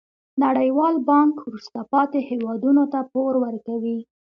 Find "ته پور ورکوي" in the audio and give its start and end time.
2.93-3.97